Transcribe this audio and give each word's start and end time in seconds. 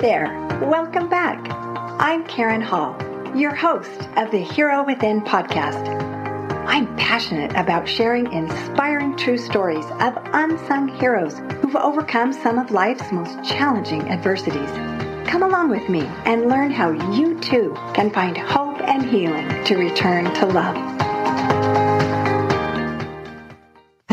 There, 0.00 0.26
welcome 0.60 1.08
back. 1.08 1.40
I'm 1.98 2.22
Karen 2.26 2.60
Hall, 2.60 2.94
your 3.34 3.54
host 3.54 4.10
of 4.18 4.30
the 4.30 4.38
Hero 4.38 4.84
Within 4.84 5.22
podcast. 5.22 5.88
I'm 6.66 6.94
passionate 6.96 7.52
about 7.52 7.88
sharing 7.88 8.30
inspiring 8.30 9.16
true 9.16 9.38
stories 9.38 9.86
of 10.00 10.18
unsung 10.34 10.88
heroes 10.88 11.38
who've 11.62 11.76
overcome 11.76 12.34
some 12.34 12.58
of 12.58 12.72
life's 12.72 13.10
most 13.10 13.42
challenging 13.42 14.10
adversities. 14.10 14.70
Come 15.26 15.42
along 15.42 15.70
with 15.70 15.88
me 15.88 16.02
and 16.26 16.50
learn 16.50 16.72
how 16.72 16.90
you 17.14 17.40
too 17.40 17.74
can 17.94 18.10
find 18.10 18.36
hope 18.36 18.78
and 18.82 19.02
healing 19.02 19.48
to 19.64 19.78
return 19.78 20.26
to 20.34 20.44
love. 20.44 20.95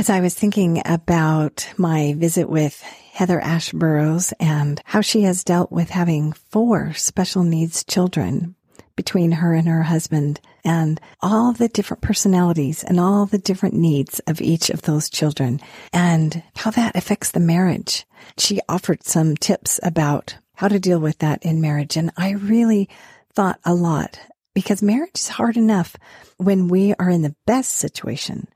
As 0.03 0.09
I 0.09 0.19
was 0.19 0.33
thinking 0.35 0.81
about 0.83 1.65
my 1.77 2.13
visit 2.17 2.49
with 2.49 2.81
Heather 3.13 3.39
Ash 3.39 3.71
Burroughs 3.71 4.33
and 4.37 4.81
how 4.83 4.99
she 4.99 5.21
has 5.21 5.45
dealt 5.45 5.71
with 5.71 5.91
having 5.91 6.33
four 6.33 6.93
special 6.93 7.43
needs 7.43 7.85
children 7.85 8.55
between 8.97 9.31
her 9.31 9.53
and 9.53 9.65
her 9.65 9.83
husband 9.83 10.41
and 10.65 10.99
all 11.21 11.53
the 11.53 11.69
different 11.69 12.03
personalities 12.03 12.83
and 12.83 12.99
all 12.99 13.25
the 13.25 13.37
different 13.37 13.75
needs 13.75 14.19
of 14.27 14.41
each 14.41 14.69
of 14.69 14.81
those 14.81 15.09
children 15.09 15.61
and 15.93 16.43
how 16.57 16.71
that 16.71 16.97
affects 16.97 17.31
the 17.31 17.39
marriage. 17.39 18.05
She 18.37 18.59
offered 18.67 19.05
some 19.05 19.37
tips 19.37 19.79
about 19.83 20.37
how 20.55 20.67
to 20.67 20.81
deal 20.81 20.99
with 20.99 21.19
that 21.19 21.45
in 21.45 21.61
marriage. 21.61 21.95
And 21.95 22.11
I 22.17 22.31
really 22.31 22.89
thought 23.33 23.57
a 23.63 23.73
lot 23.73 24.19
because 24.53 24.83
marriage 24.83 25.11
is 25.15 25.29
hard 25.29 25.55
enough 25.55 25.95
when 26.35 26.67
we 26.67 26.93
are 26.95 27.09
in 27.09 27.21
the 27.21 27.37
best 27.45 27.71
situation 27.71 28.49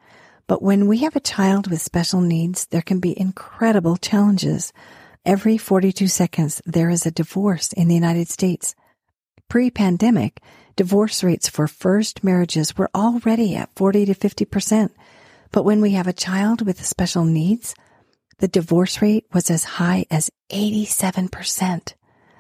but 0.48 0.62
when 0.62 0.88
we 0.88 1.00
have 1.00 1.16
a 1.16 1.22
child 1.22 1.70
with 1.70 1.82
special 1.82 2.22
needs, 2.22 2.66
there 2.68 2.82
can 2.82 3.00
be 3.00 3.20
incredible 3.20 3.98
challenges. 3.98 4.72
Every 5.26 5.58
42 5.58 6.08
seconds, 6.08 6.62
there 6.66 6.90
is 6.90 7.06
a 7.06 7.12
divorce 7.12 7.74
in 7.74 7.90
the 7.90 7.96
United 7.96 8.30
States. 8.30 8.74
Pre-pandemic, 9.50 10.42
divorce 10.78 11.22
rates 11.24 11.50
for 11.50 11.68
first 11.68 12.24
marriages 12.24 12.78
were 12.78 12.90
already 12.96 13.56
at 13.56 13.76
40 13.76 14.06
to 14.06 14.14
50%. 14.14 14.90
But 15.52 15.64
when 15.64 15.82
we 15.82 15.92
have 15.92 16.08
a 16.08 16.14
child 16.14 16.66
with 16.66 16.86
special 16.86 17.26
needs, 17.26 17.76
the 18.40 18.48
divorce 18.48 19.02
rate 19.02 19.26
was 19.34 19.50
as 19.50 19.64
high 19.64 20.06
as 20.10 20.30
87%. 20.50 21.94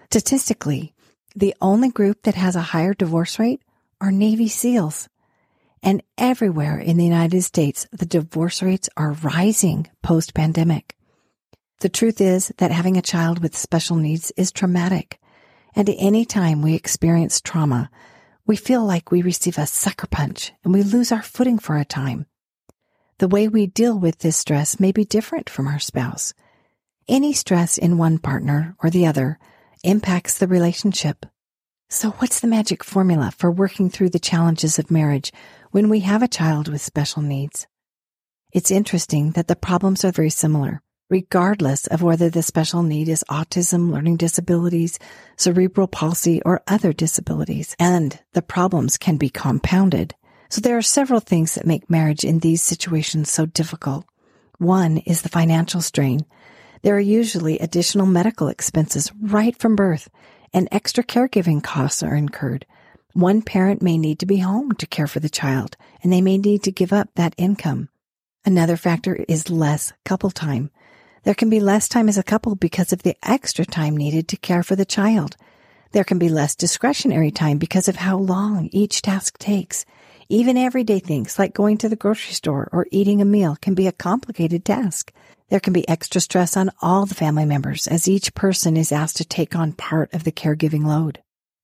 Statistically, 0.09 0.93
the 1.35 1.55
only 1.61 1.89
group 1.89 2.23
that 2.23 2.35
has 2.35 2.55
a 2.55 2.61
higher 2.61 2.93
divorce 2.93 3.37
rate 3.37 3.61
are 3.99 4.11
Navy 4.11 4.47
SEALs. 4.47 5.09
And 5.83 6.01
everywhere 6.17 6.79
in 6.79 6.97
the 6.97 7.05
United 7.05 7.41
States, 7.43 7.87
the 7.91 8.05
divorce 8.05 8.63
rates 8.63 8.89
are 8.97 9.13
rising 9.13 9.87
post 10.01 10.33
pandemic. 10.33 10.95
The 11.79 11.89
truth 11.89 12.19
is 12.19 12.51
that 12.57 12.71
having 12.71 12.97
a 12.97 13.01
child 13.01 13.39
with 13.39 13.55
special 13.55 13.97
needs 13.97 14.31
is 14.35 14.51
traumatic. 14.51 15.19
And 15.75 15.89
any 15.89 16.25
time 16.25 16.61
we 16.61 16.73
experience 16.73 17.39
trauma, 17.39 17.91
we 18.47 18.55
feel 18.55 18.83
like 18.83 19.11
we 19.11 19.21
receive 19.21 19.57
a 19.57 19.67
sucker 19.67 20.07
punch 20.07 20.53
and 20.63 20.73
we 20.73 20.81
lose 20.81 21.11
our 21.11 21.21
footing 21.21 21.59
for 21.59 21.77
a 21.77 21.85
time. 21.85 22.25
The 23.19 23.27
way 23.27 23.47
we 23.47 23.67
deal 23.67 23.97
with 23.97 24.19
this 24.19 24.37
stress 24.37 24.79
may 24.79 24.91
be 24.91 25.05
different 25.05 25.49
from 25.49 25.67
our 25.67 25.79
spouse. 25.79 26.33
Any 27.07 27.33
stress 27.33 27.77
in 27.77 27.97
one 27.97 28.17
partner 28.17 28.75
or 28.81 28.89
the 28.89 29.05
other 29.05 29.37
impacts 29.83 30.37
the 30.37 30.47
relationship. 30.47 31.25
So 31.89 32.09
what's 32.11 32.41
the 32.41 32.47
magic 32.47 32.83
formula 32.83 33.31
for 33.37 33.49
working 33.49 33.89
through 33.89 34.09
the 34.09 34.19
challenges 34.19 34.77
of 34.77 34.91
marriage 34.91 35.31
when 35.71 35.87
we 35.87 36.01
have 36.01 36.21
a 36.21 36.27
child 36.27 36.67
with 36.67 36.81
special 36.81 37.21
needs. 37.21 37.65
It's 38.51 38.71
interesting 38.71 39.31
that 39.31 39.47
the 39.47 39.55
problems 39.55 40.03
are 40.03 40.11
very 40.11 40.29
similar, 40.29 40.81
regardless 41.09 41.87
of 41.87 42.01
whether 42.01 42.29
the 42.29 42.43
special 42.43 42.83
need 42.83 43.07
is 43.07 43.23
autism, 43.29 43.89
learning 43.89 44.17
disabilities, 44.17 44.99
cerebral 45.37 45.87
palsy, 45.87 46.41
or 46.41 46.61
other 46.67 46.91
disabilities. 46.91 47.73
And 47.79 48.19
the 48.33 48.41
problems 48.41 48.97
can 48.97 49.15
be 49.15 49.29
compounded. 49.29 50.13
So 50.49 50.59
there 50.59 50.77
are 50.77 50.81
several 50.81 51.21
things 51.21 51.55
that 51.55 51.65
make 51.65 51.89
marriage 51.89 52.25
in 52.25 52.39
these 52.39 52.61
situations 52.61 53.31
so 53.31 53.45
difficult. 53.45 54.03
One 54.57 54.97
is 54.97 55.21
the 55.21 55.29
financial 55.29 55.79
strain. 55.79 56.25
There 56.81 56.97
are 56.97 56.99
usually 56.99 57.59
additional 57.59 58.07
medical 58.07 58.49
expenses 58.49 59.09
right 59.21 59.57
from 59.57 59.77
birth 59.77 60.09
and 60.53 60.67
extra 60.71 61.03
caregiving 61.03 61.63
costs 61.63 62.03
are 62.03 62.15
incurred. 62.15 62.65
One 63.13 63.41
parent 63.41 63.81
may 63.81 63.97
need 63.97 64.19
to 64.19 64.25
be 64.25 64.37
home 64.37 64.73
to 64.73 64.87
care 64.87 65.07
for 65.07 65.19
the 65.19 65.29
child, 65.29 65.75
and 66.03 66.13
they 66.13 66.21
may 66.21 66.37
need 66.37 66.63
to 66.63 66.71
give 66.71 66.93
up 66.93 67.09
that 67.15 67.33
income. 67.37 67.89
Another 68.45 68.77
factor 68.77 69.25
is 69.27 69.49
less 69.49 69.91
couple 70.05 70.31
time. 70.31 70.71
There 71.23 71.33
can 71.33 71.49
be 71.49 71.59
less 71.59 71.89
time 71.89 72.07
as 72.07 72.17
a 72.17 72.23
couple 72.23 72.55
because 72.55 72.93
of 72.93 73.03
the 73.03 73.17
extra 73.21 73.65
time 73.65 73.97
needed 73.97 74.27
to 74.29 74.37
care 74.37 74.63
for 74.63 74.75
the 74.75 74.85
child. 74.85 75.35
There 75.91 76.03
can 76.03 76.19
be 76.19 76.29
less 76.29 76.55
discretionary 76.55 77.31
time 77.31 77.57
because 77.57 77.87
of 77.87 77.97
how 77.97 78.17
long 78.17 78.69
each 78.71 79.01
task 79.01 79.37
takes. 79.37 79.85
Even 80.29 80.57
everyday 80.57 80.99
things 80.99 81.39
like 81.39 81.53
going 81.53 81.77
to 81.79 81.89
the 81.89 81.95
grocery 81.95 82.33
store 82.33 82.69
or 82.71 82.87
eating 82.91 83.21
a 83.21 83.25
meal 83.25 83.57
can 83.59 83.73
be 83.73 83.87
a 83.87 83.91
complicated 83.91 84.63
task. 84.63 85.11
There 85.49 85.61
can 85.61 85.71
be 85.71 85.87
extra 85.87 86.19
stress 86.19 86.57
on 86.57 86.71
all 86.81 87.05
the 87.05 87.15
family 87.15 87.45
members 87.45 87.87
as 87.87 88.09
each 88.09 88.33
person 88.33 88.75
is 88.75 88.91
asked 88.91 89.17
to 89.17 89.25
take 89.25 89.55
on 89.55 89.71
part 89.71 90.13
of 90.13 90.25
the 90.25 90.31
caregiving 90.31 90.85
load. 90.85 91.21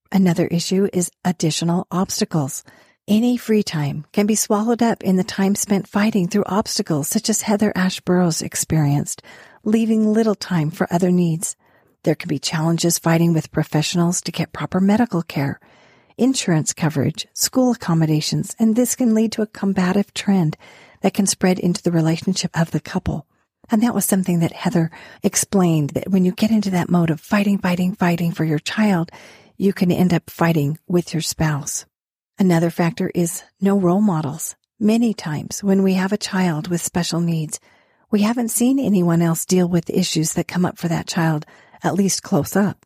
Another 0.09 0.47
issue 0.47 0.87
is 0.93 1.11
additional 1.25 1.85
obstacles. 1.91 2.63
Any 3.09 3.35
free 3.35 3.61
time 3.61 4.05
can 4.13 4.25
be 4.25 4.35
swallowed 4.35 4.81
up 4.81 5.03
in 5.03 5.17
the 5.17 5.23
time 5.25 5.55
spent 5.55 5.89
fighting 5.89 6.29
through 6.29 6.45
obstacles 6.45 7.09
such 7.09 7.29
as 7.29 7.41
Heather 7.41 7.73
Ash 7.75 7.99
Burroughs 7.99 8.41
experienced, 8.41 9.21
leaving 9.65 10.13
little 10.13 10.35
time 10.35 10.71
for 10.71 10.87
other 10.89 11.11
needs. 11.11 11.57
There 12.03 12.15
can 12.15 12.29
be 12.29 12.39
challenges 12.39 12.99
fighting 12.99 13.33
with 13.33 13.51
professionals 13.51 14.21
to 14.21 14.31
get 14.31 14.53
proper 14.53 14.79
medical 14.79 15.23
care, 15.23 15.59
insurance 16.17 16.71
coverage, 16.71 17.27
school 17.33 17.73
accommodations, 17.73 18.55
and 18.57 18.77
this 18.77 18.95
can 18.95 19.13
lead 19.13 19.33
to 19.33 19.41
a 19.41 19.47
combative 19.47 20.13
trend 20.13 20.55
that 21.01 21.13
can 21.13 21.27
spread 21.27 21.59
into 21.59 21.83
the 21.83 21.91
relationship 21.91 22.57
of 22.57 22.71
the 22.71 22.79
couple. 22.79 23.25
And 23.69 23.81
that 23.81 23.95
was 23.95 24.05
something 24.05 24.39
that 24.39 24.51
Heather 24.53 24.91
explained 25.23 25.91
that 25.91 26.09
when 26.09 26.25
you 26.25 26.31
get 26.31 26.51
into 26.51 26.71
that 26.71 26.89
mode 26.89 27.09
of 27.09 27.19
fighting, 27.19 27.57
fighting, 27.57 27.95
fighting 27.95 28.31
for 28.31 28.43
your 28.43 28.59
child, 28.59 29.09
you 29.57 29.73
can 29.73 29.91
end 29.91 30.13
up 30.13 30.29
fighting 30.29 30.77
with 30.87 31.13
your 31.13 31.21
spouse. 31.21 31.85
Another 32.37 32.69
factor 32.69 33.11
is 33.13 33.43
no 33.61 33.79
role 33.79 34.01
models. 34.01 34.55
Many 34.79 35.13
times 35.13 35.63
when 35.63 35.83
we 35.83 35.93
have 35.93 36.11
a 36.11 36.17
child 36.17 36.67
with 36.67 36.81
special 36.81 37.21
needs, 37.21 37.59
we 38.11 38.21
haven't 38.21 38.49
seen 38.49 38.79
anyone 38.79 39.21
else 39.21 39.45
deal 39.45 39.67
with 39.67 39.89
issues 39.89 40.33
that 40.33 40.47
come 40.47 40.65
up 40.65 40.77
for 40.77 40.87
that 40.87 41.07
child, 41.07 41.45
at 41.83 41.93
least 41.93 42.21
close 42.23 42.55
up. 42.55 42.85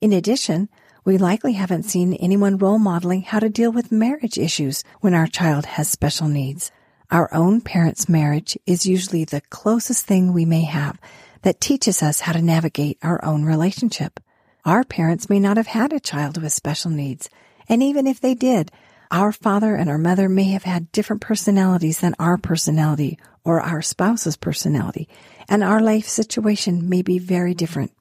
In 0.00 0.12
addition, 0.12 0.68
we 1.04 1.18
likely 1.18 1.54
haven't 1.54 1.84
seen 1.84 2.14
anyone 2.14 2.58
role 2.58 2.78
modeling 2.78 3.22
how 3.22 3.38
to 3.38 3.48
deal 3.48 3.72
with 3.72 3.90
marriage 3.90 4.38
issues 4.38 4.84
when 5.00 5.14
our 5.14 5.26
child 5.26 5.66
has 5.66 5.88
special 5.88 6.28
needs. 6.28 6.70
Our 7.10 7.32
own 7.34 7.60
parents' 7.60 8.08
marriage 8.08 8.56
is 8.66 8.86
usually 8.86 9.24
the 9.24 9.40
closest 9.50 10.06
thing 10.06 10.32
we 10.32 10.44
may 10.44 10.62
have 10.62 11.00
that 11.42 11.60
teaches 11.60 12.04
us 12.04 12.20
how 12.20 12.32
to 12.32 12.42
navigate 12.42 12.98
our 13.02 13.24
own 13.24 13.44
relationship. 13.44 14.20
Our 14.64 14.84
parents 14.84 15.28
may 15.28 15.40
not 15.40 15.56
have 15.56 15.66
had 15.66 15.92
a 15.92 15.98
child 15.98 16.40
with 16.40 16.52
special 16.52 16.90
needs. 16.90 17.28
And 17.68 17.82
even 17.82 18.06
if 18.06 18.20
they 18.20 18.34
did, 18.34 18.70
our 19.10 19.32
father 19.32 19.74
and 19.74 19.90
our 19.90 19.98
mother 19.98 20.28
may 20.28 20.44
have 20.50 20.62
had 20.62 20.92
different 20.92 21.20
personalities 21.20 21.98
than 21.98 22.14
our 22.20 22.38
personality 22.38 23.18
or 23.42 23.60
our 23.60 23.82
spouse's 23.82 24.36
personality. 24.36 25.08
And 25.48 25.64
our 25.64 25.80
life 25.80 26.06
situation 26.06 26.88
may 26.88 27.02
be 27.02 27.18
very 27.18 27.54
different. 27.54 27.92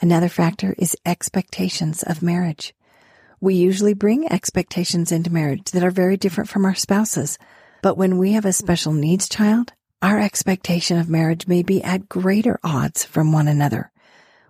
Another 0.00 0.30
factor 0.30 0.74
is 0.78 0.96
expectations 1.04 2.02
of 2.02 2.22
marriage. 2.22 2.74
We 3.38 3.54
usually 3.54 3.92
bring 3.92 4.32
expectations 4.32 5.12
into 5.12 5.30
marriage 5.30 5.72
that 5.72 5.84
are 5.84 5.90
very 5.90 6.16
different 6.16 6.48
from 6.48 6.64
our 6.64 6.74
spouses. 6.74 7.38
But 7.82 7.96
when 7.96 8.18
we 8.18 8.32
have 8.32 8.44
a 8.44 8.52
special 8.52 8.92
needs 8.92 9.28
child, 9.28 9.72
our 10.02 10.20
expectation 10.20 10.98
of 10.98 11.08
marriage 11.08 11.46
may 11.46 11.62
be 11.62 11.82
at 11.82 12.08
greater 12.08 12.58
odds 12.62 13.04
from 13.04 13.32
one 13.32 13.48
another. 13.48 13.90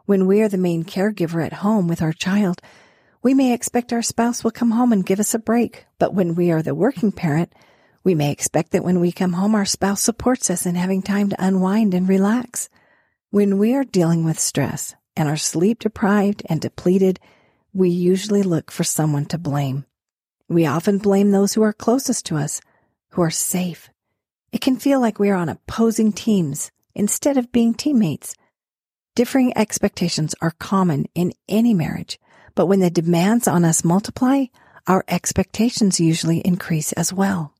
When 0.04 0.26
we 0.26 0.42
are 0.42 0.48
the 0.48 0.58
main 0.58 0.84
caregiver 0.84 1.44
at 1.44 1.54
home 1.54 1.88
with 1.88 2.02
our 2.02 2.12
child, 2.12 2.60
we 3.22 3.34
may 3.34 3.52
expect 3.52 3.92
our 3.92 4.02
spouse 4.02 4.44
will 4.44 4.52
come 4.52 4.70
home 4.70 4.92
and 4.92 5.04
give 5.04 5.18
us 5.18 5.34
a 5.34 5.38
break. 5.38 5.86
But 5.98 6.14
when 6.14 6.34
we 6.34 6.50
are 6.52 6.62
the 6.62 6.74
working 6.74 7.10
parent, 7.10 7.52
we 8.04 8.14
may 8.14 8.30
expect 8.30 8.70
that 8.70 8.84
when 8.84 9.00
we 9.00 9.10
come 9.10 9.32
home, 9.32 9.56
our 9.56 9.64
spouse 9.64 10.00
supports 10.00 10.48
us 10.48 10.64
in 10.64 10.76
having 10.76 11.02
time 11.02 11.30
to 11.30 11.44
unwind 11.44 11.92
and 11.92 12.08
relax. 12.08 12.68
When 13.30 13.58
we 13.58 13.74
are 13.74 13.82
dealing 13.82 14.24
with 14.24 14.38
stress 14.38 14.94
and 15.16 15.28
are 15.28 15.36
sleep 15.36 15.80
deprived 15.80 16.44
and 16.48 16.60
depleted, 16.60 17.18
we 17.72 17.90
usually 17.90 18.44
look 18.44 18.70
for 18.70 18.84
someone 18.84 19.24
to 19.26 19.38
blame. 19.38 19.86
We 20.48 20.66
often 20.66 20.98
blame 20.98 21.32
those 21.32 21.54
who 21.54 21.62
are 21.62 21.72
closest 21.72 22.26
to 22.26 22.36
us, 22.36 22.60
who 23.16 23.22
are 23.22 23.30
safe. 23.30 23.88
It 24.52 24.60
can 24.60 24.76
feel 24.76 25.00
like 25.00 25.18
we 25.18 25.30
are 25.30 25.36
on 25.36 25.48
opposing 25.48 26.12
teams 26.12 26.70
instead 26.94 27.38
of 27.38 27.50
being 27.50 27.72
teammates. 27.72 28.34
Differing 29.14 29.56
expectations 29.56 30.34
are 30.42 30.50
common 30.50 31.06
in 31.14 31.32
any 31.48 31.72
marriage, 31.72 32.20
but 32.54 32.66
when 32.66 32.80
the 32.80 32.90
demands 32.90 33.48
on 33.48 33.64
us 33.64 33.82
multiply, 33.82 34.44
our 34.86 35.02
expectations 35.08 35.98
usually 35.98 36.40
increase 36.40 36.92
as 36.92 37.10
well. 37.10 37.54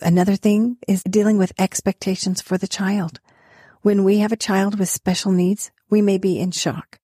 Another 0.00 0.34
thing 0.34 0.78
is 0.88 1.04
dealing 1.04 1.38
with 1.38 1.52
expectations 1.56 2.42
for 2.42 2.58
the 2.58 2.66
child. 2.66 3.20
When 3.82 4.02
we 4.02 4.18
have 4.18 4.32
a 4.32 4.36
child 4.36 4.80
with 4.80 4.88
special 4.88 5.30
needs, 5.30 5.70
we 5.88 6.02
may 6.02 6.18
be 6.18 6.40
in 6.40 6.50
shock. 6.50 6.98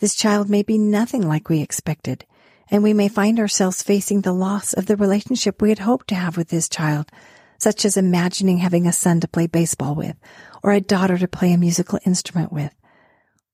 This 0.00 0.16
child 0.16 0.50
may 0.50 0.64
be 0.64 0.76
nothing 0.76 1.22
like 1.22 1.48
we 1.48 1.62
expected, 1.62 2.26
and 2.72 2.82
we 2.82 2.94
may 2.94 3.06
find 3.06 3.38
ourselves 3.38 3.82
facing 3.82 4.22
the 4.22 4.32
loss 4.32 4.72
of 4.72 4.86
the 4.86 4.96
relationship 4.96 5.60
we 5.60 5.68
had 5.68 5.80
hoped 5.80 6.08
to 6.08 6.14
have 6.14 6.38
with 6.38 6.48
this 6.48 6.70
child, 6.70 7.10
such 7.58 7.84
as 7.84 7.98
imagining 7.98 8.58
having 8.58 8.86
a 8.86 8.92
son 8.92 9.20
to 9.20 9.28
play 9.28 9.46
baseball 9.46 9.94
with 9.94 10.16
or 10.62 10.72
a 10.72 10.80
daughter 10.80 11.18
to 11.18 11.28
play 11.28 11.52
a 11.52 11.58
musical 11.58 11.98
instrument 12.06 12.50
with. 12.50 12.74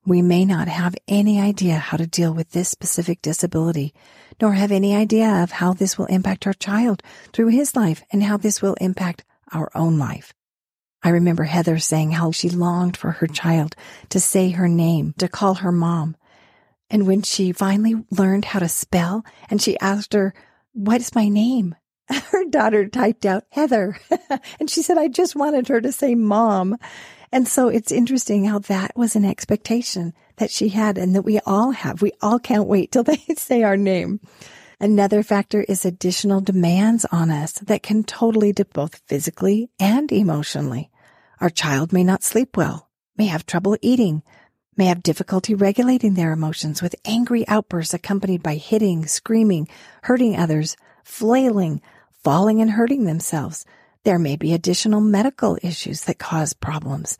We 0.07 0.23
may 0.23 0.45
not 0.45 0.69
have 0.69 0.95
any 1.09 1.41
idea 1.41 1.79
how 1.79 1.97
to 1.97 2.07
deal 2.07 2.33
with 2.33 2.53
this 2.53 2.69
specific 2.69 3.21
disability, 3.21 3.93
nor 4.41 4.53
have 4.53 4.71
any 4.71 4.95
idea 4.95 5.43
of 5.43 5.51
how 5.51 5.73
this 5.73 5.99
will 5.99 6.07
impact 6.07 6.47
our 6.47 6.55
child 6.55 7.03
through 7.33 7.49
his 7.49 7.75
life 7.75 8.05
and 8.13 8.23
how 8.23 8.37
this 8.37 8.63
will 8.63 8.75
impact 8.75 9.25
our 9.53 9.69
own 9.75 9.99
life. 9.99 10.33
I 11.03 11.11
remember 11.11 11.45
Heather 11.45 11.79
saying 11.79 12.13
how 12.13 12.31
she 12.31 12.49
longed 12.49 12.97
for 12.97 13.11
her 13.11 13.27
child 13.27 13.75
to 14.11 14.21
say 14.21 14.51
her 14.51 14.69
name, 14.69 15.15
to 15.19 15.29
call 15.29 15.55
her 15.55 15.73
mom. 15.73 16.17
And 16.91 17.07
when 17.07 17.23
she 17.23 17.53
finally 17.53 17.95
learned 18.11 18.47
how 18.47 18.61
to 18.61 18.69
spell 18.69 19.25
and 19.51 19.61
she 19.61 19.79
asked 19.79 20.15
her, 20.15 20.35
what's 20.73 21.15
my 21.15 21.29
name? 21.29 21.75
Her 22.11 22.45
daughter 22.45 22.89
typed 22.89 23.27
out 23.27 23.45
Heather 23.51 23.99
and 24.61 24.71
she 24.71 24.83
said, 24.83 24.97
I 24.97 25.09
just 25.09 25.37
wanted 25.37 25.69
her 25.69 25.81
to 25.81 25.93
say 25.93 26.15
mom. 26.15 26.79
And 27.31 27.47
so 27.47 27.69
it's 27.69 27.93
interesting 27.93 28.47
how 28.47 28.61
that 28.61 28.97
was 28.97 29.15
an 29.15 29.25
expectation 29.25 30.15
that 30.37 30.51
she 30.51 30.71
had 30.71 30.97
and 30.97 31.15
that 31.15 31.23
we 31.23 31.41
all 31.41 31.73
have. 31.73 32.01
We 32.01 32.13
all 32.23 32.39
can't 32.39 32.67
wait 32.67 32.93
till 32.93 33.03
they 33.05 33.23
say 33.37 33.63
our 33.63 33.77
name. 33.77 34.21
Another 34.81 35.23
factor 35.23 35.63
is 35.63 35.85
additional 35.85 36.41
demands 36.41 37.05
on 37.11 37.31
us 37.31 37.53
that 37.55 37.83
can 37.83 38.05
totally 38.05 38.53
dip 38.53 38.73
both 38.73 39.03
physically 39.07 39.71
and 39.81 40.11
emotionally. 40.13 40.91
Our 41.41 41.51
child 41.51 41.93
may 41.93 42.05
not 42.05 42.23
sleep 42.23 42.57
well, 42.57 42.89
may 43.17 43.27
have 43.27 43.45
trouble 43.45 43.77
eating, 43.83 44.23
may 44.79 44.87
have 44.87 45.03
difficulty 45.03 45.55
regulating 45.55 46.15
their 46.15 46.33
emotions 46.33 46.81
with 46.81 46.95
angry 47.05 47.47
outbursts 47.49 47.93
accompanied 47.93 48.43
by 48.43 48.55
hitting, 48.55 49.07
screaming, 49.07 49.69
hurting 50.03 50.37
others, 50.37 50.77
flailing, 51.03 51.83
falling 52.23 52.61
and 52.61 52.71
hurting 52.71 53.05
themselves. 53.05 53.67
There 54.05 54.19
may 54.19 54.37
be 54.37 54.55
additional 54.55 55.01
medical 55.01 55.59
issues 55.63 56.03
that 56.05 56.19
cause 56.19 56.53
problems. 56.53 57.19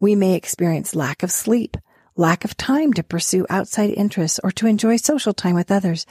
We 0.00 0.16
may 0.16 0.34
experience 0.34 0.96
lack 0.96 1.22
of 1.22 1.30
sleep, 1.30 1.76
lack 2.16 2.44
of 2.44 2.56
time 2.56 2.92
to 2.94 3.02
pursue 3.02 3.46
outside 3.50 3.90
interests 3.90 4.40
or 4.42 4.50
to 4.52 4.66
enjoy 4.66 4.96
social 4.96 5.34
time 5.34 5.54
with 5.54 5.70
others, 5.70 6.06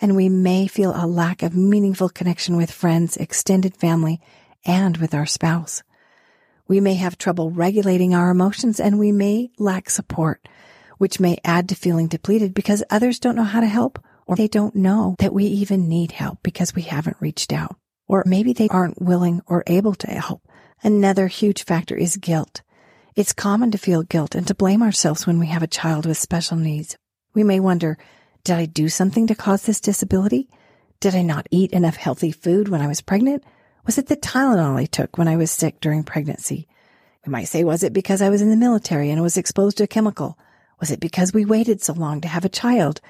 and 0.00 0.14
we 0.14 0.28
may 0.28 0.66
feel 0.66 0.92
a 0.94 1.06
lack 1.06 1.42
of 1.42 1.56
meaningful 1.56 2.08
connection 2.08 2.56
with 2.56 2.70
friends, 2.70 3.16
extended 3.16 3.76
family, 3.76 4.20
and 4.64 4.98
with 4.98 5.14
our 5.14 5.26
spouse. 5.26 5.82
We 6.68 6.80
may 6.80 6.94
have 6.94 7.18
trouble 7.18 7.50
regulating 7.50 8.14
our 8.14 8.30
emotions 8.30 8.80
and 8.80 8.98
we 8.98 9.12
may 9.12 9.50
lack 9.58 9.88
support, 9.88 10.48
which 10.98 11.20
may 11.20 11.38
add 11.44 11.68
to 11.68 11.74
feeling 11.74 12.08
depleted 12.08 12.54
because 12.54 12.82
others 12.90 13.20
don't 13.20 13.36
know 13.36 13.44
how 13.44 13.60
to 13.60 13.66
help 13.66 14.02
or 14.26 14.34
they 14.34 14.48
don't 14.48 14.74
know 14.74 15.14
that 15.18 15.32
we 15.32 15.44
even 15.44 15.88
need 15.88 16.12
help 16.12 16.40
because 16.42 16.74
we 16.74 16.82
haven't 16.82 17.18
reached 17.20 17.52
out. 17.52 17.76
Or 18.08 18.24
maybe 18.26 18.52
they 18.52 18.68
aren't 18.68 19.00
willing 19.00 19.42
or 19.46 19.62
able 19.66 19.94
to 19.94 20.08
help. 20.08 20.42
Another 20.82 21.28
huge 21.28 21.64
factor 21.64 21.96
is 21.96 22.16
guilt. 22.16 22.62
It's 23.14 23.32
common 23.32 23.70
to 23.70 23.78
feel 23.78 24.02
guilt 24.02 24.34
and 24.34 24.46
to 24.46 24.54
blame 24.54 24.82
ourselves 24.82 25.26
when 25.26 25.38
we 25.38 25.46
have 25.46 25.62
a 25.62 25.68
child 25.68 26.04
with 26.04 26.18
special 26.18 26.56
needs. 26.56 26.96
We 27.34 27.44
may 27.44 27.60
wonder, 27.60 27.96
did 28.44 28.56
I 28.56 28.66
do 28.66 28.88
something 28.88 29.26
to 29.28 29.34
cause 29.34 29.62
this 29.62 29.80
disability? 29.80 30.48
Did 31.00 31.14
I 31.14 31.22
not 31.22 31.46
eat 31.50 31.72
enough 31.72 31.96
healthy 31.96 32.32
food 32.32 32.68
when 32.68 32.80
I 32.80 32.86
was 32.86 33.00
pregnant? 33.00 33.44
Was 33.86 33.98
it 33.98 34.08
the 34.08 34.16
Tylenol 34.16 34.76
I 34.76 34.86
took 34.86 35.16
when 35.16 35.28
I 35.28 35.36
was 35.36 35.52
sick 35.52 35.78
during 35.80 36.02
pregnancy? 36.02 36.66
We 37.24 37.30
might 37.30 37.44
say, 37.44 37.62
was 37.62 37.84
it 37.84 37.92
because 37.92 38.20
I 38.20 38.30
was 38.30 38.42
in 38.42 38.50
the 38.50 38.56
military 38.56 39.10
and 39.10 39.22
was 39.22 39.36
exposed 39.36 39.76
to 39.76 39.84
a 39.84 39.88
chemical? 39.88 40.36
Was 40.80 40.90
it 40.90 40.98
because 40.98 41.32
we 41.32 41.44
waited 41.44 41.80
so 41.80 41.92
long 41.92 42.20
to 42.22 42.28
have 42.28 42.44
a 42.44 42.48
child? 42.48 43.00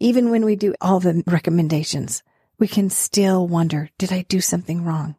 Even 0.00 0.30
when 0.30 0.46
we 0.46 0.56
do 0.56 0.74
all 0.80 1.00
the 1.00 1.22
recommendations, 1.26 2.22
we 2.58 2.66
can 2.66 2.88
still 2.88 3.46
wonder, 3.46 3.90
did 3.98 4.10
I 4.10 4.22
do 4.22 4.40
something 4.40 4.84
wrong? 4.84 5.16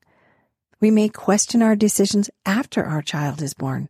We 0.81 0.89
may 0.89 1.09
question 1.09 1.61
our 1.61 1.75
decisions 1.75 2.31
after 2.43 2.83
our 2.83 3.03
child 3.03 3.43
is 3.43 3.53
born. 3.53 3.89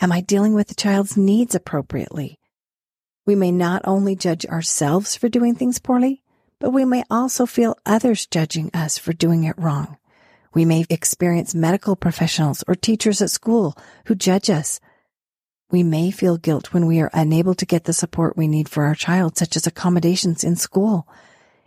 Am 0.00 0.10
I 0.10 0.20
dealing 0.20 0.54
with 0.54 0.66
the 0.66 0.74
child's 0.74 1.16
needs 1.16 1.54
appropriately? 1.54 2.40
We 3.24 3.36
may 3.36 3.52
not 3.52 3.82
only 3.84 4.16
judge 4.16 4.46
ourselves 4.46 5.14
for 5.14 5.28
doing 5.28 5.54
things 5.54 5.78
poorly, 5.78 6.24
but 6.58 6.70
we 6.70 6.84
may 6.84 7.04
also 7.08 7.46
feel 7.46 7.76
others 7.86 8.26
judging 8.26 8.70
us 8.74 8.98
for 8.98 9.12
doing 9.12 9.44
it 9.44 9.56
wrong. 9.56 9.96
We 10.52 10.64
may 10.64 10.84
experience 10.90 11.54
medical 11.54 11.94
professionals 11.94 12.64
or 12.66 12.74
teachers 12.74 13.22
at 13.22 13.30
school 13.30 13.76
who 14.06 14.14
judge 14.14 14.50
us. 14.50 14.80
We 15.70 15.84
may 15.84 16.10
feel 16.10 16.36
guilt 16.36 16.74
when 16.74 16.86
we 16.86 17.00
are 17.00 17.10
unable 17.12 17.54
to 17.54 17.66
get 17.66 17.84
the 17.84 17.92
support 17.92 18.36
we 18.36 18.48
need 18.48 18.68
for 18.68 18.84
our 18.84 18.96
child, 18.96 19.36
such 19.36 19.56
as 19.56 19.66
accommodations 19.66 20.42
in 20.42 20.56
school. 20.56 21.06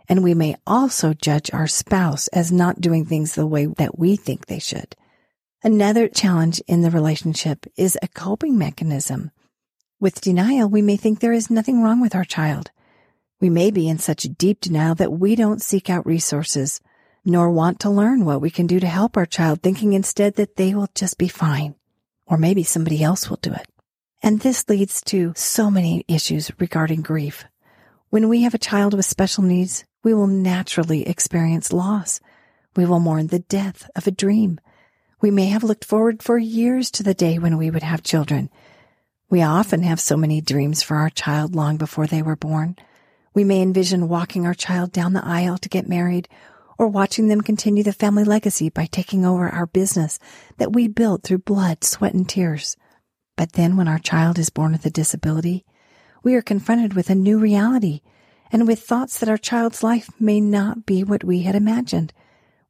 And 0.06 0.22
we 0.22 0.34
may 0.34 0.56
also 0.66 1.14
judge 1.14 1.50
our 1.54 1.66
spouse 1.66 2.28
as 2.28 2.52
not 2.52 2.82
doing 2.82 3.06
things 3.06 3.34
the 3.34 3.46
way 3.46 3.64
that 3.64 3.98
we 3.98 4.16
think 4.16 4.46
they 4.46 4.58
should. 4.58 4.94
Another 5.62 6.08
challenge 6.08 6.60
in 6.66 6.82
the 6.82 6.90
relationship 6.90 7.64
is 7.78 7.96
a 8.02 8.08
coping 8.08 8.58
mechanism. 8.58 9.30
With 9.98 10.20
denial, 10.20 10.68
we 10.68 10.82
may 10.82 10.98
think 10.98 11.20
there 11.20 11.32
is 11.32 11.48
nothing 11.48 11.82
wrong 11.82 12.02
with 12.02 12.14
our 12.14 12.24
child. 12.24 12.70
We 13.40 13.48
may 13.48 13.70
be 13.70 13.88
in 13.88 13.96
such 13.96 14.24
deep 14.36 14.60
denial 14.60 14.94
that 14.96 15.12
we 15.12 15.36
don't 15.36 15.62
seek 15.62 15.88
out 15.88 16.04
resources, 16.04 16.82
nor 17.24 17.50
want 17.50 17.80
to 17.80 17.90
learn 17.90 18.24
what 18.24 18.40
we 18.40 18.50
can 18.50 18.66
do 18.66 18.78
to 18.80 18.86
help 18.86 19.16
our 19.16 19.26
child, 19.26 19.62
thinking 19.62 19.92
instead 19.92 20.34
that 20.34 20.56
they 20.56 20.74
will 20.74 20.88
just 20.94 21.18
be 21.18 21.28
fine, 21.28 21.74
or 22.26 22.36
maybe 22.36 22.62
somebody 22.62 23.02
else 23.02 23.30
will 23.30 23.38
do 23.38 23.52
it. 23.52 23.66
And 24.22 24.40
this 24.40 24.68
leads 24.68 25.02
to 25.02 25.32
so 25.36 25.70
many 25.70 26.04
issues 26.08 26.50
regarding 26.58 27.02
grief. 27.02 27.44
When 28.10 28.28
we 28.28 28.42
have 28.42 28.54
a 28.54 28.58
child 28.58 28.94
with 28.94 29.06
special 29.06 29.42
needs, 29.44 29.84
we 30.02 30.14
will 30.14 30.26
naturally 30.26 31.08
experience 31.08 31.72
loss. 31.72 32.20
We 32.76 32.86
will 32.86 33.00
mourn 33.00 33.28
the 33.28 33.40
death 33.40 33.88
of 33.96 34.06
a 34.06 34.10
dream. 34.10 34.60
We 35.20 35.30
may 35.30 35.46
have 35.46 35.64
looked 35.64 35.84
forward 35.84 36.22
for 36.22 36.38
years 36.38 36.90
to 36.92 37.02
the 37.02 37.14
day 37.14 37.38
when 37.38 37.56
we 37.56 37.70
would 37.70 37.82
have 37.82 38.02
children. 38.02 38.50
We 39.30 39.42
often 39.42 39.82
have 39.82 40.00
so 40.00 40.16
many 40.16 40.40
dreams 40.40 40.82
for 40.82 40.96
our 40.96 41.10
child 41.10 41.56
long 41.56 41.76
before 41.76 42.06
they 42.06 42.22
were 42.22 42.36
born. 42.36 42.76
We 43.32 43.42
may 43.42 43.62
envision 43.62 44.08
walking 44.08 44.46
our 44.46 44.54
child 44.54 44.92
down 44.92 45.12
the 45.12 45.24
aisle 45.24 45.58
to 45.58 45.68
get 45.68 45.88
married 45.88 46.28
or 46.78 46.88
watching 46.88 47.28
them 47.28 47.40
continue 47.40 47.82
the 47.82 47.92
family 47.92 48.24
legacy 48.24 48.68
by 48.68 48.86
taking 48.86 49.24
over 49.24 49.48
our 49.48 49.66
business 49.66 50.18
that 50.58 50.72
we 50.72 50.88
built 50.88 51.22
through 51.22 51.38
blood, 51.38 51.84
sweat, 51.84 52.14
and 52.14 52.28
tears. 52.28 52.76
But 53.36 53.52
then 53.52 53.76
when 53.76 53.88
our 53.88 53.98
child 53.98 54.38
is 54.38 54.50
born 54.50 54.72
with 54.72 54.86
a 54.86 54.90
disability, 54.90 55.64
we 56.22 56.34
are 56.34 56.42
confronted 56.42 56.94
with 56.94 57.10
a 57.10 57.14
new 57.14 57.38
reality 57.38 58.00
and 58.50 58.66
with 58.66 58.82
thoughts 58.82 59.18
that 59.18 59.28
our 59.28 59.36
child's 59.36 59.82
life 59.82 60.08
may 60.20 60.40
not 60.40 60.86
be 60.86 61.02
what 61.02 61.24
we 61.24 61.42
had 61.42 61.54
imagined. 61.54 62.12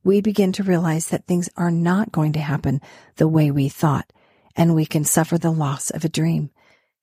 We 0.02 0.20
begin 0.20 0.52
to 0.52 0.62
realize 0.62 1.08
that 1.08 1.26
things 1.26 1.48
are 1.56 1.70
not 1.70 2.12
going 2.12 2.32
to 2.34 2.40
happen 2.40 2.80
the 3.16 3.28
way 3.28 3.50
we 3.50 3.68
thought, 3.68 4.10
and 4.56 4.74
we 4.74 4.86
can 4.86 5.04
suffer 5.04 5.38
the 5.38 5.50
loss 5.50 5.90
of 5.90 6.04
a 6.04 6.08
dream. 6.08 6.50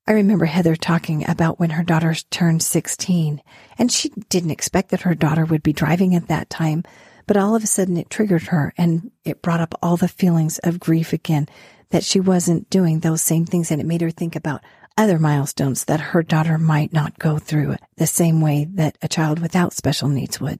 I 0.08 0.14
remember 0.14 0.46
Heather 0.46 0.76
talking 0.76 1.30
about 1.30 1.60
when 1.60 1.70
her 1.72 1.84
daughter 1.84 2.16
turned 2.32 2.64
16 2.64 3.42
and 3.78 3.92
she 3.92 4.10
didn't 4.30 4.52
expect 4.52 4.90
that 4.90 5.02
her 5.02 5.14
daughter 5.14 5.46
would 5.46 5.62
be 5.62 5.74
driving 5.74 6.16
at 6.16 6.28
that 6.28 6.50
time, 6.50 6.84
but 7.28 7.38
all 7.38 7.56
of 7.56 7.64
a 7.64 7.68
sudden 7.68 7.98
it 7.98 8.10
triggered 8.10 8.44
her 8.44 8.74
and 8.78 9.12
it 9.24 9.44
brought 9.44 9.60
up 9.60 9.76
all 9.82 9.98
the 9.98 10.08
feelings 10.08 10.58
of 10.60 10.80
grief 10.80 11.14
again 11.14 11.48
that 11.92 12.04
she 12.04 12.20
wasn't 12.20 12.70
doing 12.70 13.00
those 13.00 13.22
same 13.22 13.46
things 13.46 13.70
and 13.70 13.80
it 13.80 13.86
made 13.86 14.02
her 14.02 14.10
think 14.10 14.36
about 14.36 14.64
other 14.98 15.20
milestones 15.20 15.86
that 15.86 16.00
her 16.02 16.24
daughter 16.24 16.58
might 16.58 16.92
not 16.92 17.20
go 17.20 17.38
through 17.38 17.76
the 17.98 18.08
same 18.08 18.42
way 18.42 18.66
that 18.74 18.98
a 19.04 19.08
child 19.08 19.40
without 19.40 19.72
special 19.72 20.10
needs 20.10 20.42
would. 20.42 20.60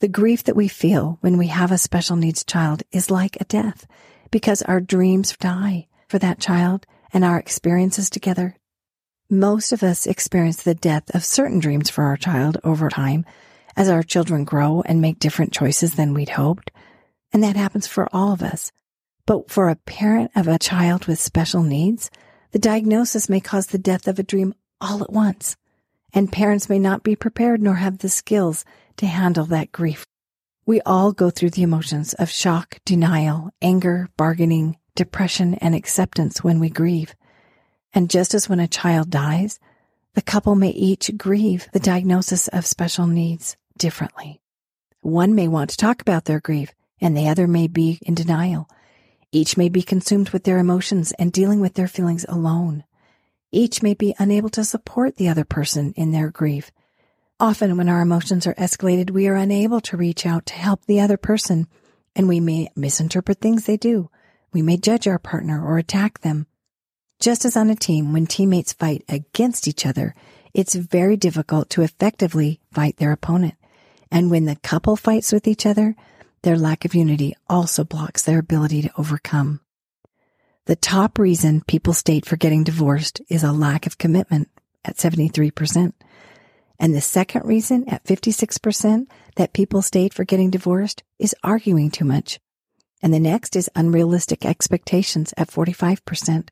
The 0.00 0.08
grief 0.08 0.44
that 0.44 0.56
we 0.56 0.68
feel 0.68 1.16
when 1.22 1.38
we 1.38 1.46
have 1.46 1.72
a 1.72 1.78
special 1.78 2.16
needs 2.16 2.44
child 2.44 2.82
is 2.92 3.10
like 3.10 3.38
a 3.40 3.44
death 3.44 3.86
because 4.30 4.60
our 4.62 4.80
dreams 4.80 5.34
die 5.38 5.86
for 6.06 6.18
that 6.18 6.38
child 6.38 6.86
and 7.12 7.24
our 7.24 7.38
experiences 7.38 8.10
together 8.10 8.56
most 9.30 9.72
of 9.72 9.82
us 9.82 10.06
experience 10.06 10.62
the 10.62 10.74
death 10.74 11.14
of 11.14 11.24
certain 11.24 11.58
dreams 11.58 11.90
for 11.90 12.04
our 12.04 12.16
child 12.16 12.58
over 12.62 12.88
time 12.88 13.24
as 13.76 13.88
our 13.88 14.02
children 14.02 14.44
grow 14.44 14.82
and 14.86 15.00
make 15.00 15.18
different 15.18 15.52
choices 15.52 15.94
than 15.94 16.14
we'd 16.14 16.30
hoped. 16.30 16.70
And 17.32 17.42
that 17.42 17.56
happens 17.56 17.86
for 17.86 18.08
all 18.12 18.32
of 18.32 18.42
us. 18.42 18.70
But 19.26 19.50
for 19.50 19.68
a 19.68 19.76
parent 19.76 20.30
of 20.36 20.46
a 20.46 20.58
child 20.58 21.06
with 21.06 21.18
special 21.18 21.62
needs, 21.62 22.10
the 22.52 22.58
diagnosis 22.58 23.28
may 23.28 23.40
cause 23.40 23.66
the 23.68 23.78
death 23.78 24.06
of 24.06 24.18
a 24.18 24.22
dream 24.22 24.54
all 24.80 25.02
at 25.02 25.12
once. 25.12 25.56
And 26.12 26.30
parents 26.30 26.68
may 26.68 26.78
not 26.78 27.02
be 27.02 27.16
prepared 27.16 27.60
nor 27.60 27.74
have 27.76 27.98
the 27.98 28.08
skills 28.08 28.64
to 28.98 29.06
handle 29.06 29.46
that 29.46 29.72
grief. 29.72 30.04
We 30.66 30.80
all 30.82 31.12
go 31.12 31.30
through 31.30 31.50
the 31.50 31.62
emotions 31.62 32.14
of 32.14 32.30
shock, 32.30 32.78
denial, 32.84 33.50
anger, 33.60 34.08
bargaining, 34.16 34.76
depression, 34.94 35.54
and 35.54 35.74
acceptance 35.74 36.44
when 36.44 36.60
we 36.60 36.70
grieve. 36.70 37.14
And 37.94 38.10
just 38.10 38.34
as 38.34 38.48
when 38.48 38.60
a 38.60 38.68
child 38.68 39.08
dies, 39.08 39.60
the 40.14 40.22
couple 40.22 40.56
may 40.56 40.70
each 40.70 41.16
grieve 41.16 41.68
the 41.72 41.80
diagnosis 41.80 42.48
of 42.48 42.66
special 42.66 43.06
needs 43.06 43.56
differently. 43.78 44.40
One 45.00 45.34
may 45.34 45.48
want 45.48 45.70
to 45.70 45.76
talk 45.76 46.00
about 46.00 46.24
their 46.24 46.40
grief, 46.40 46.72
and 47.00 47.16
the 47.16 47.28
other 47.28 47.46
may 47.46 47.68
be 47.68 47.98
in 48.02 48.14
denial. 48.14 48.68
Each 49.32 49.56
may 49.56 49.68
be 49.68 49.82
consumed 49.82 50.30
with 50.30 50.44
their 50.44 50.58
emotions 50.58 51.12
and 51.18 51.32
dealing 51.32 51.60
with 51.60 51.74
their 51.74 51.88
feelings 51.88 52.26
alone. 52.28 52.84
Each 53.50 53.82
may 53.82 53.94
be 53.94 54.14
unable 54.18 54.48
to 54.50 54.64
support 54.64 55.16
the 55.16 55.28
other 55.28 55.44
person 55.44 55.92
in 55.96 56.12
their 56.12 56.30
grief. 56.30 56.72
Often 57.38 57.76
when 57.76 57.88
our 57.88 58.00
emotions 58.00 58.46
are 58.46 58.54
escalated, 58.54 59.10
we 59.10 59.28
are 59.28 59.36
unable 59.36 59.80
to 59.82 59.96
reach 59.96 60.26
out 60.26 60.46
to 60.46 60.54
help 60.54 60.84
the 60.86 61.00
other 61.00 61.16
person 61.16 61.68
and 62.16 62.28
we 62.28 62.40
may 62.40 62.68
misinterpret 62.76 63.40
things 63.40 63.66
they 63.66 63.76
do. 63.76 64.10
We 64.52 64.62
may 64.62 64.76
judge 64.76 65.08
our 65.08 65.18
partner 65.18 65.64
or 65.64 65.78
attack 65.78 66.20
them. 66.20 66.46
Just 67.24 67.46
as 67.46 67.56
on 67.56 67.70
a 67.70 67.74
team, 67.74 68.12
when 68.12 68.26
teammates 68.26 68.74
fight 68.74 69.02
against 69.08 69.66
each 69.66 69.86
other, 69.86 70.14
it's 70.52 70.74
very 70.74 71.16
difficult 71.16 71.70
to 71.70 71.80
effectively 71.80 72.60
fight 72.70 72.98
their 72.98 73.12
opponent. 73.12 73.54
And 74.10 74.30
when 74.30 74.44
the 74.44 74.56
couple 74.56 74.94
fights 74.94 75.32
with 75.32 75.48
each 75.48 75.64
other, 75.64 75.96
their 76.42 76.58
lack 76.58 76.84
of 76.84 76.94
unity 76.94 77.34
also 77.48 77.82
blocks 77.82 78.24
their 78.24 78.38
ability 78.38 78.82
to 78.82 78.90
overcome. 78.98 79.60
The 80.66 80.76
top 80.76 81.18
reason 81.18 81.62
people 81.62 81.94
state 81.94 82.26
for 82.26 82.36
getting 82.36 82.62
divorced 82.62 83.22
is 83.30 83.42
a 83.42 83.52
lack 83.52 83.86
of 83.86 83.96
commitment 83.96 84.50
at 84.84 84.98
73%. 84.98 85.94
And 86.78 86.94
the 86.94 87.00
second 87.00 87.46
reason 87.46 87.88
at 87.88 88.04
56% 88.04 89.06
that 89.36 89.54
people 89.54 89.80
state 89.80 90.12
for 90.12 90.24
getting 90.24 90.50
divorced 90.50 91.02
is 91.18 91.34
arguing 91.42 91.90
too 91.90 92.04
much. 92.04 92.38
And 93.00 93.14
the 93.14 93.18
next 93.18 93.56
is 93.56 93.70
unrealistic 93.74 94.44
expectations 94.44 95.32
at 95.38 95.48
45%. 95.48 96.50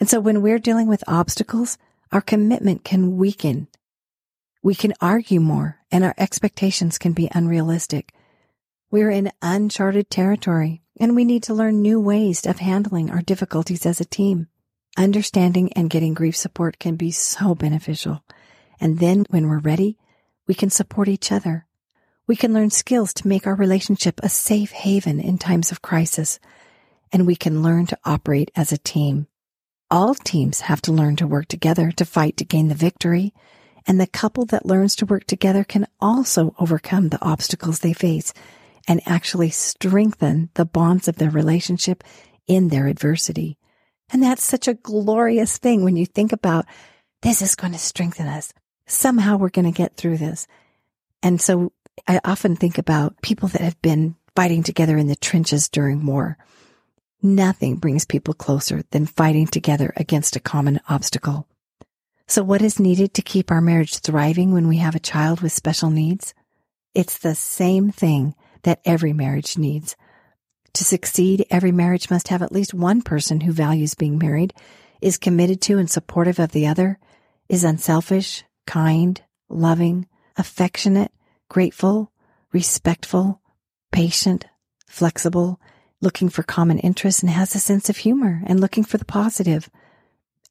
And 0.00 0.08
so 0.08 0.18
when 0.18 0.40
we're 0.40 0.58
dealing 0.58 0.88
with 0.88 1.04
obstacles, 1.06 1.76
our 2.10 2.22
commitment 2.22 2.84
can 2.84 3.18
weaken. 3.18 3.68
We 4.62 4.74
can 4.74 4.94
argue 5.00 5.40
more 5.40 5.78
and 5.92 6.02
our 6.02 6.14
expectations 6.18 6.98
can 6.98 7.12
be 7.12 7.30
unrealistic. 7.32 8.12
We're 8.90 9.10
in 9.10 9.30
uncharted 9.42 10.10
territory 10.10 10.82
and 10.98 11.14
we 11.14 11.24
need 11.24 11.42
to 11.44 11.54
learn 11.54 11.82
new 11.82 12.00
ways 12.00 12.46
of 12.46 12.58
handling 12.58 13.10
our 13.10 13.22
difficulties 13.22 13.86
as 13.86 14.00
a 14.00 14.04
team. 14.04 14.48
Understanding 14.98 15.72
and 15.74 15.88
getting 15.88 16.14
grief 16.14 16.36
support 16.36 16.78
can 16.78 16.96
be 16.96 17.10
so 17.10 17.54
beneficial. 17.54 18.24
And 18.80 18.98
then 18.98 19.24
when 19.30 19.48
we're 19.48 19.58
ready, 19.58 19.98
we 20.46 20.54
can 20.54 20.70
support 20.70 21.08
each 21.08 21.30
other. 21.30 21.66
We 22.26 22.36
can 22.36 22.52
learn 22.52 22.70
skills 22.70 23.14
to 23.14 23.28
make 23.28 23.46
our 23.46 23.54
relationship 23.54 24.20
a 24.22 24.28
safe 24.28 24.72
haven 24.72 25.20
in 25.20 25.38
times 25.38 25.70
of 25.70 25.82
crisis. 25.82 26.40
And 27.12 27.26
we 27.26 27.36
can 27.36 27.62
learn 27.62 27.86
to 27.86 27.98
operate 28.04 28.50
as 28.56 28.72
a 28.72 28.78
team. 28.78 29.26
All 29.90 30.14
teams 30.14 30.60
have 30.60 30.80
to 30.82 30.92
learn 30.92 31.16
to 31.16 31.26
work 31.26 31.46
together 31.48 31.90
to 31.92 32.04
fight 32.04 32.36
to 32.36 32.44
gain 32.44 32.68
the 32.68 32.74
victory. 32.74 33.34
And 33.86 34.00
the 34.00 34.06
couple 34.06 34.44
that 34.46 34.66
learns 34.66 34.94
to 34.96 35.06
work 35.06 35.24
together 35.24 35.64
can 35.64 35.86
also 36.00 36.54
overcome 36.58 37.08
the 37.08 37.22
obstacles 37.24 37.80
they 37.80 37.92
face 37.92 38.32
and 38.86 39.00
actually 39.06 39.50
strengthen 39.50 40.50
the 40.54 40.64
bonds 40.64 41.08
of 41.08 41.16
their 41.16 41.30
relationship 41.30 42.04
in 42.46 42.68
their 42.68 42.86
adversity. 42.86 43.58
And 44.12 44.22
that's 44.22 44.42
such 44.42 44.68
a 44.68 44.74
glorious 44.74 45.58
thing 45.58 45.82
when 45.82 45.96
you 45.96 46.06
think 46.06 46.32
about 46.32 46.66
this 47.22 47.42
is 47.42 47.54
going 47.54 47.72
to 47.72 47.78
strengthen 47.78 48.26
us 48.26 48.52
somehow 48.90 49.36
we're 49.36 49.50
going 49.50 49.70
to 49.70 49.76
get 49.76 49.96
through 49.96 50.18
this. 50.18 50.46
And 51.22 51.40
so 51.40 51.72
I 52.06 52.20
often 52.24 52.56
think 52.56 52.78
about 52.78 53.20
people 53.22 53.48
that 53.48 53.60
have 53.60 53.80
been 53.82 54.16
fighting 54.34 54.62
together 54.62 54.96
in 54.96 55.06
the 55.06 55.16
trenches 55.16 55.68
during 55.68 56.06
war. 56.06 56.38
Nothing 57.22 57.76
brings 57.76 58.06
people 58.06 58.32
closer 58.32 58.82
than 58.92 59.04
fighting 59.04 59.46
together 59.46 59.92
against 59.96 60.36
a 60.36 60.40
common 60.40 60.80
obstacle. 60.88 61.46
So 62.26 62.42
what 62.42 62.62
is 62.62 62.80
needed 62.80 63.12
to 63.14 63.22
keep 63.22 63.50
our 63.50 63.60
marriage 63.60 63.98
thriving 63.98 64.52
when 64.52 64.68
we 64.68 64.78
have 64.78 64.94
a 64.94 65.00
child 65.00 65.42
with 65.42 65.52
special 65.52 65.90
needs? 65.90 66.32
It's 66.94 67.18
the 67.18 67.34
same 67.34 67.90
thing 67.90 68.34
that 68.62 68.80
every 68.86 69.12
marriage 69.12 69.58
needs. 69.58 69.96
To 70.74 70.84
succeed, 70.84 71.44
every 71.50 71.72
marriage 71.72 72.10
must 72.10 72.28
have 72.28 72.40
at 72.40 72.52
least 72.52 72.72
one 72.72 73.02
person 73.02 73.42
who 73.42 73.52
values 73.52 73.94
being 73.94 74.16
married, 74.16 74.54
is 75.02 75.18
committed 75.18 75.60
to 75.62 75.78
and 75.78 75.90
supportive 75.90 76.38
of 76.38 76.52
the 76.52 76.66
other, 76.66 76.98
is 77.50 77.64
unselfish, 77.64 78.44
kind, 78.66 79.20
loving, 79.50 80.06
affectionate, 80.38 81.12
grateful, 81.50 82.12
respectful, 82.52 83.42
patient, 83.92 84.46
flexible, 84.86 85.60
looking 86.00 86.28
for 86.28 86.42
common 86.42 86.78
interests 86.78 87.22
and 87.22 87.30
has 87.30 87.54
a 87.54 87.60
sense 87.60 87.90
of 87.90 87.98
humor 87.98 88.42
and 88.46 88.60
looking 88.60 88.84
for 88.84 88.98
the 88.98 89.04
positive. 89.04 89.68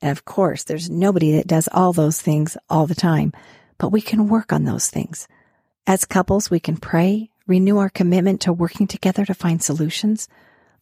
And 0.02 0.12
of 0.12 0.26
course, 0.26 0.64
there's 0.64 0.90
nobody 0.90 1.34
that 1.34 1.48
does 1.48 1.68
all 1.72 1.94
those 1.94 2.22
things 2.22 2.56
all 2.70 2.88
the 2.88 2.96
time, 2.96 3.34
but 3.78 3.92
we 3.92 4.02
can 4.02 4.30
work 4.30 4.54
on 4.54 4.64
those 4.64 4.90
things. 4.90 5.28
As 5.88 6.06
couples, 6.06 6.50
we 6.50 6.60
can 6.60 6.78
pray, 6.78 7.32
renew 7.48 7.78
our 7.78 7.90
commitment 7.90 8.42
to 8.42 8.54
working 8.54 8.88
together 8.88 9.26
to 9.26 9.34
find 9.34 9.62
solutions, 9.62 10.28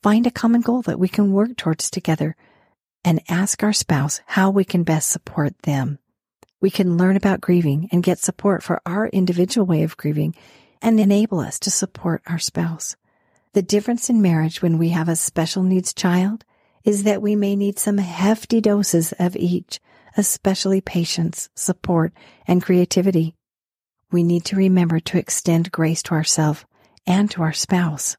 find 0.03 0.27
a 0.27 0.31
common 0.31 0.61
goal 0.61 0.81
that 0.83 0.99
we 0.99 1.07
can 1.07 1.31
work 1.31 1.55
towards 1.55 1.89
together, 1.89 2.35
and 3.05 3.21
ask 3.29 3.63
our 3.63 3.73
spouse 3.73 4.21
how 4.25 4.49
we 4.49 4.65
can 4.65 4.83
best 4.83 5.07
support 5.09 5.57
them. 5.63 5.97
We 6.59 6.69
can 6.69 6.97
learn 6.97 7.15
about 7.15 7.39
grieving 7.39 7.87
and 7.91 8.03
get 8.03 8.19
support 8.19 8.63
for 8.63 8.81
our 8.85 9.07
individual 9.07 9.65
way 9.65 9.83
of 9.83 9.95
grieving 9.95 10.35
and 10.81 10.99
enable 10.99 11.39
us 11.39 11.59
to 11.59 11.71
support 11.71 12.21
our 12.27 12.39
spouse. 12.39 12.95
The 13.53 13.61
difference 13.61 14.09
in 14.09 14.21
marriage 14.21 14.61
when 14.61 14.77
we 14.77 14.89
have 14.89 15.09
a 15.09 15.15
special 15.15 15.63
needs 15.63 15.93
child 15.93 16.45
is 16.83 17.03
that 17.03 17.21
we 17.21 17.35
may 17.35 17.55
need 17.55 17.79
some 17.79 17.97
hefty 17.97 18.61
doses 18.61 19.13
of 19.19 19.35
each, 19.35 19.79
especially 20.15 20.81
patience, 20.81 21.49
support, 21.55 22.13
and 22.47 22.61
creativity. 22.61 23.35
We 24.11 24.23
need 24.23 24.45
to 24.45 24.55
remember 24.55 24.99
to 24.99 25.17
extend 25.17 25.71
grace 25.71 26.03
to 26.03 26.13
ourselves 26.13 26.65
and 27.05 27.29
to 27.31 27.41
our 27.41 27.53
spouse. 27.53 28.15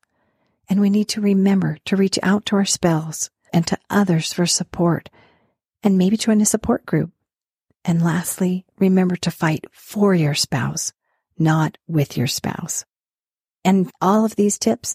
And 0.68 0.80
we 0.80 0.90
need 0.90 1.08
to 1.10 1.20
remember 1.20 1.78
to 1.86 1.96
reach 1.96 2.18
out 2.22 2.44
to 2.46 2.56
our 2.56 2.64
spouse 2.64 3.30
and 3.52 3.66
to 3.68 3.78
others 3.88 4.32
for 4.32 4.44
support 4.44 5.08
and 5.82 5.96
maybe 5.96 6.16
join 6.16 6.40
a 6.40 6.46
support 6.46 6.84
group 6.84 7.10
and 7.88 8.04
lastly, 8.04 8.66
remember 8.78 9.16
to 9.16 9.30
fight 9.30 9.64
for 9.72 10.14
your 10.14 10.34
spouse, 10.34 10.92
not 11.38 11.78
with 11.86 12.18
your 12.18 12.26
spouse. 12.26 12.84
And 13.64 13.90
all 14.02 14.26
of 14.26 14.36
these 14.36 14.58
tips 14.58 14.94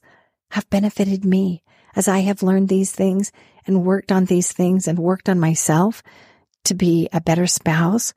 have 0.53 0.69
benefited 0.69 1.23
me 1.23 1.63
as 1.95 2.07
I 2.07 2.19
have 2.19 2.43
learned 2.43 2.69
these 2.69 2.91
things 2.91 3.31
and 3.67 3.85
worked 3.85 4.11
on 4.11 4.25
these 4.25 4.51
things 4.51 4.87
and 4.87 4.97
worked 4.97 5.29
on 5.29 5.39
myself 5.39 6.01
to 6.65 6.73
be 6.73 7.09
a 7.13 7.21
better 7.21 7.47
spouse. 7.47 8.13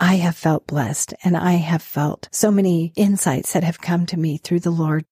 I 0.00 0.14
have 0.16 0.36
felt 0.36 0.66
blessed 0.66 1.14
and 1.24 1.36
I 1.36 1.52
have 1.52 1.82
felt 1.82 2.28
so 2.32 2.50
many 2.50 2.92
insights 2.96 3.52
that 3.52 3.64
have 3.64 3.80
come 3.80 4.06
to 4.06 4.16
me 4.16 4.38
through 4.38 4.60
the 4.60 4.70
Lord. 4.70 5.04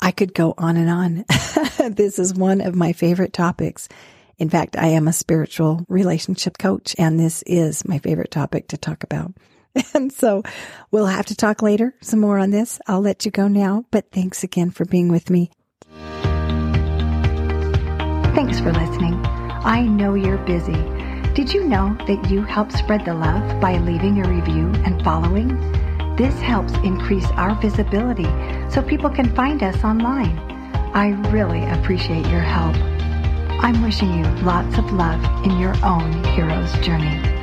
I 0.00 0.10
could 0.10 0.34
go 0.34 0.54
on 0.58 0.76
and 0.76 0.90
on. 0.90 1.24
this 1.94 2.18
is 2.18 2.34
one 2.34 2.60
of 2.60 2.74
my 2.74 2.92
favorite 2.92 3.32
topics 3.32 3.88
in 4.42 4.50
fact, 4.50 4.76
I 4.76 4.88
am 4.88 5.06
a 5.06 5.12
spiritual 5.12 5.84
relationship 5.88 6.58
coach, 6.58 6.96
and 6.98 7.16
this 7.16 7.42
is 7.42 7.86
my 7.86 7.98
favorite 7.98 8.32
topic 8.32 8.66
to 8.68 8.76
talk 8.76 9.04
about. 9.04 9.34
And 9.94 10.12
so 10.12 10.42
we'll 10.90 11.06
have 11.06 11.26
to 11.26 11.34
talk 11.34 11.62
later 11.62 11.94
some 12.02 12.20
more 12.20 12.38
on 12.38 12.50
this. 12.50 12.78
I'll 12.86 13.00
let 13.00 13.24
you 13.24 13.30
go 13.30 13.48
now, 13.48 13.86
but 13.90 14.10
thanks 14.10 14.42
again 14.42 14.70
for 14.70 14.84
being 14.84 15.08
with 15.08 15.30
me. 15.30 15.50
Thanks 18.42 18.58
for 18.58 18.72
listening. 18.72 19.24
I 19.24 19.82
know 19.82 20.14
you're 20.14 20.36
busy. 20.36 20.72
Did 21.32 21.54
you 21.54 21.62
know 21.62 21.96
that 22.08 22.28
you 22.28 22.42
help 22.42 22.72
spread 22.72 23.04
the 23.04 23.14
love 23.14 23.60
by 23.60 23.78
leaving 23.78 24.18
a 24.18 24.28
review 24.28 24.72
and 24.84 25.00
following? 25.04 25.56
This 26.16 26.34
helps 26.40 26.72
increase 26.78 27.24
our 27.36 27.54
visibility 27.62 28.26
so 28.68 28.82
people 28.82 29.10
can 29.10 29.32
find 29.36 29.62
us 29.62 29.84
online. 29.84 30.36
I 30.92 31.10
really 31.30 31.64
appreciate 31.66 32.26
your 32.26 32.40
help. 32.40 32.74
I'm 33.62 33.80
wishing 33.80 34.12
you 34.12 34.24
lots 34.42 34.76
of 34.76 34.92
love 34.92 35.22
in 35.44 35.56
your 35.60 35.76
own 35.84 36.24
hero's 36.24 36.72
journey. 36.84 37.41